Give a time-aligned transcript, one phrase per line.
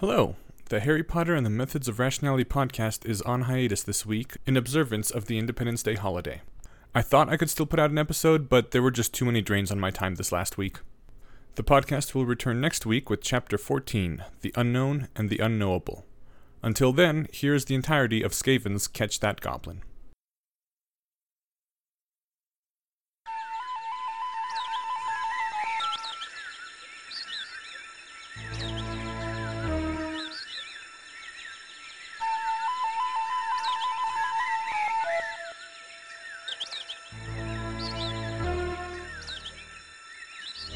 [0.00, 0.34] Hello.
[0.70, 4.56] The Harry Potter and the Methods of Rationality podcast is on hiatus this week in
[4.56, 6.40] observance of the Independence Day holiday.
[6.94, 9.42] I thought I could still put out an episode, but there were just too many
[9.42, 10.78] drains on my time this last week.
[11.56, 16.06] The podcast will return next week with Chapter 14 The Unknown and the Unknowable.
[16.62, 19.82] Until then, here's the entirety of Skaven's Catch That Goblin.